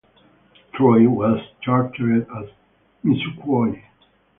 Troy 0.73 1.07
was 1.07 1.39
chartered 1.61 2.25
as 2.35 2.49
Missisquoi. 3.05 3.83